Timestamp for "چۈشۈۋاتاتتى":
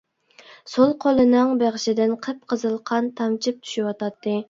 3.65-4.39